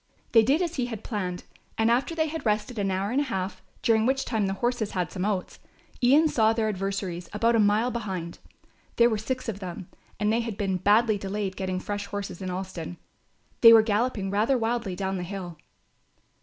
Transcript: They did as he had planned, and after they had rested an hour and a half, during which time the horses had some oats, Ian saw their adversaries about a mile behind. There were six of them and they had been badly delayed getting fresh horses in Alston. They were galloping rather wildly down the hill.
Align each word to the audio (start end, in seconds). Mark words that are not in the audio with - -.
They 0.31 0.41
did 0.41 0.63
as 0.63 0.77
he 0.77 0.87
had 0.87 1.03
planned, 1.03 1.43
and 1.77 1.91
after 1.91 2.15
they 2.15 2.25
had 2.25 2.43
rested 2.43 2.79
an 2.79 2.89
hour 2.89 3.11
and 3.11 3.21
a 3.21 3.25
half, 3.25 3.61
during 3.83 4.07
which 4.07 4.25
time 4.25 4.47
the 4.47 4.55
horses 4.55 4.93
had 4.93 5.11
some 5.11 5.25
oats, 5.25 5.59
Ian 6.01 6.27
saw 6.27 6.53
their 6.53 6.67
adversaries 6.69 7.29
about 7.33 7.55
a 7.55 7.59
mile 7.59 7.91
behind. 7.91 8.39
There 8.95 9.11
were 9.11 9.19
six 9.19 9.47
of 9.47 9.59
them 9.59 9.89
and 10.19 10.33
they 10.33 10.39
had 10.39 10.57
been 10.57 10.77
badly 10.77 11.19
delayed 11.19 11.55
getting 11.55 11.79
fresh 11.79 12.07
horses 12.07 12.41
in 12.41 12.49
Alston. 12.49 12.97
They 13.61 13.73
were 13.73 13.83
galloping 13.83 14.31
rather 14.31 14.57
wildly 14.57 14.95
down 14.95 15.17
the 15.17 15.21
hill. 15.23 15.59